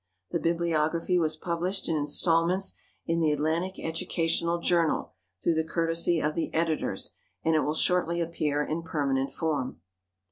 [0.31, 2.73] The Bibliography was published in instalments
[3.05, 7.13] in the "Atlantic Educational Journal," through the courtesy of the editors,
[7.45, 9.79] and it will shortly appear in permanent form.